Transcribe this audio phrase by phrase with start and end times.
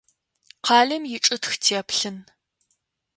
[0.65, 2.17] Къалэм ичӏытх теплъын.